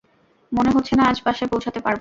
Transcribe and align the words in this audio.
মনে 0.51 0.69
হচ্ছে 0.75 0.93
না 0.95 1.03
আজ 1.03 1.17
বাসায় 1.25 1.49
পৌঁছাতে 1.51 1.79
পারবো! 1.79 1.89